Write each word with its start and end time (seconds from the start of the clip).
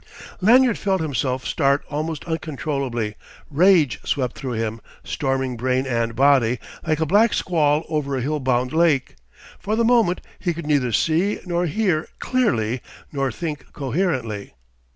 Lanyard 0.41 0.79
felt 0.79 0.99
himself 0.99 1.45
start 1.45 1.85
almost 1.87 2.25
uncontrollably: 2.25 3.13
rage 3.51 3.99
swept 4.03 4.35
through 4.35 4.53
him, 4.53 4.81
storming 5.03 5.55
brain 5.57 5.85
and 5.85 6.15
body, 6.15 6.57
like 6.87 6.99
a 6.99 7.05
black 7.05 7.35
squall 7.35 7.85
over 7.87 8.15
a 8.17 8.21
hill 8.21 8.39
bound 8.39 8.73
lake. 8.73 9.13
For 9.59 9.75
the 9.75 9.85
moment 9.85 10.21
he 10.39 10.55
could 10.55 10.65
neither 10.65 10.91
see 10.91 11.37
or 11.45 11.67
hear 11.67 12.07
clearly 12.17 12.81
nor 13.11 13.31
think 13.31 13.71
coherently. 13.73 14.55